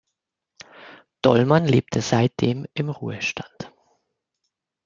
Dollmann 1.21 1.67
lebte 1.67 2.01
seitdem 2.01 2.65
im 2.73 2.89
Ruhestand. 2.89 3.71